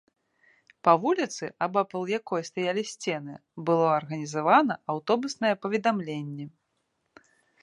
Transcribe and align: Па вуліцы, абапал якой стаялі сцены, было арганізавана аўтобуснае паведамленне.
Па 0.87 0.93
вуліцы, 1.03 1.49
абапал 1.65 2.03
якой 2.19 2.41
стаялі 2.49 2.83
сцены, 2.93 3.33
было 3.69 3.85
арганізавана 3.99 4.79
аўтобуснае 4.95 5.55
паведамленне. 5.69 6.45